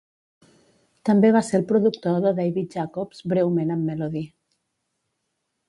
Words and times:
També 1.09 1.29
va 1.35 1.43
ser 1.49 1.59
el 1.59 1.65
productor 1.73 2.17
de 2.25 2.33
David 2.41 2.79
Jacobs 2.79 3.23
breument 3.35 3.77
amb 3.77 3.87
Melody. 3.93 4.25